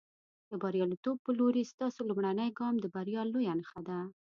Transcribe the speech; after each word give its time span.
د 0.49 0.51
برياليتوب 0.63 1.17
په 1.25 1.31
لورې، 1.39 1.69
ستاسو 1.73 1.99
لومړنی 2.09 2.49
ګام 2.59 2.75
د 2.79 2.85
بریا 2.95 3.21
لویه 3.33 3.53
نښه 3.59 3.81
ده. 3.87 3.99